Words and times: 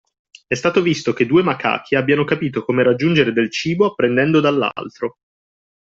È 0.47 0.55
stato 0.55 0.81
visto 0.81 1.13
che 1.13 1.27
due 1.27 1.43
macachi 1.43 1.93
abbiano 1.93 2.23
capito 2.23 2.63
come 2.65 2.81
raggiungere 2.81 3.33
del 3.33 3.51
cibo 3.51 3.85
apprendendo 3.91 4.39
dall’altro 4.39 5.17